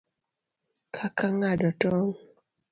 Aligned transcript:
Kaka 0.95 1.27
ng'ado 1.37 1.69
tong', 1.81 2.13